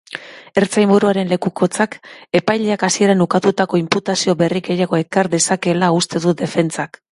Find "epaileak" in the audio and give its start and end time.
2.39-2.87